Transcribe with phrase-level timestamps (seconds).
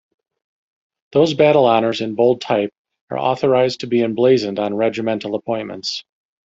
[1.11, 2.73] Those battle honours in bold type
[3.11, 6.03] are authorized to be emblazoned on regimental appointments.